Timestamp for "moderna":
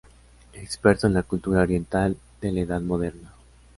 2.81-3.33